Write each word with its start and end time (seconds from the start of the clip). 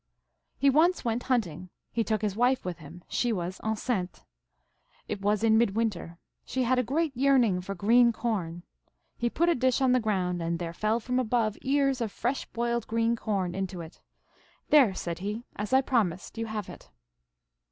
"He 0.57 0.67
once 0.67 1.05
went 1.05 1.21
hunting. 1.21 1.69
He 1.91 2.03
took 2.03 2.23
his 2.23 2.35
wife 2.35 2.65
with 2.65 2.79
him; 2.79 3.03
she 3.07 3.31
was 3.31 3.59
enceinte. 3.63 4.23
It 5.07 5.21
was 5.21 5.43
in 5.43 5.59
midwinter. 5.59 6.17
She 6.43 6.63
had 6.63 6.79
a 6.79 6.83
great 6.83 7.15
yearning 7.15 7.61
for 7.61 7.75
green 7.75 8.11
corn. 8.11 8.63
He 9.15 9.29
put 9.29 9.47
a 9.47 9.53
dish 9.53 9.79
on 9.79 9.91
the 9.91 9.99
ground, 9.99 10.41
and 10.41 10.57
there 10.57 10.73
fell 10.73 10.99
from 10.99 11.19
above 11.19 11.55
ears 11.61 12.01
of 12.01 12.11
fresh 12.11 12.47
boiled 12.47 12.87
green 12.87 13.15
corn 13.15 13.53
into 13.53 13.79
it. 13.81 14.01
There, 14.69 14.95
said 14.95 15.19
he, 15.19 15.43
as 15.55 15.71
I 15.71 15.81
promised, 15.81 16.35
you 16.35 16.47
have 16.47 16.67
it. 16.67 16.89